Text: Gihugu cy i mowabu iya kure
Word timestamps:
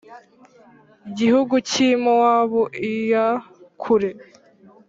Gihugu 1.17 1.55
cy 1.69 1.75
i 1.87 1.89
mowabu 2.03 2.61
iya 2.91 3.25
kure 3.81 4.09